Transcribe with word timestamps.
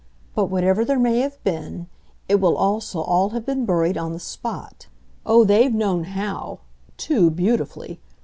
But 0.33 0.45
whatever 0.45 0.83
there 0.83 0.97
may 0.97 1.19
have 1.19 1.37
been, 1.43 1.85
it 2.27 2.41
will 2.41 2.57
also 2.57 3.01
all 3.01 3.29
have 3.29 3.45
been 3.45 3.67
buried 3.67 3.99
on 3.99 4.13
the 4.13 4.19
spot. 4.19 4.87
Oh, 5.27 5.43
they've 5.45 5.75
known 5.75 6.05
HOW 6.05 6.57
too 6.97 7.29
beautifully! 7.29 7.99